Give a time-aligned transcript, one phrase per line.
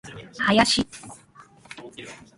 [0.51, 0.85] 林